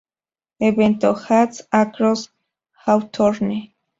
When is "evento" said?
0.59-1.13